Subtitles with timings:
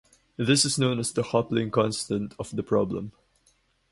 [0.35, 3.11] This is known as the Coupling constant of the problem.